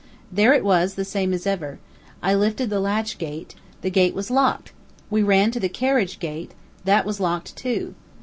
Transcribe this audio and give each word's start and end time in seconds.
There 0.31 0.51
it 0.55 0.63
was, 0.65 0.95
the 0.95 1.05
same 1.05 1.31
as 1.31 1.45
ever. 1.45 1.77
I 2.23 2.33
lifted 2.33 2.71
the 2.71 2.77
gate 2.77 2.81
latch; 2.81 3.55
the 3.83 3.91
gate 3.91 4.15
was 4.15 4.31
locked. 4.31 4.71
We 5.11 5.21
ran 5.21 5.51
to 5.51 5.59
the 5.59 5.69
carriage 5.69 6.17
gate; 6.17 6.53
that 6.85 7.05
was 7.05 7.19
locked 7.19 7.55
too. 7.55 7.93